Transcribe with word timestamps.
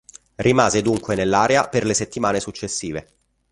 Rimase 0.37 0.81
dunque 0.81 1.13
nell'area 1.13 1.69
per 1.69 1.85
le 1.85 1.93
settimane 1.93 2.39
successive. 2.39 3.05